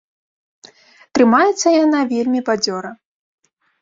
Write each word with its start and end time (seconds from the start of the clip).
Трымаецца 1.17 1.67
яна 1.83 1.99
вельмі 2.15 2.39
бадзёра. 2.49 2.91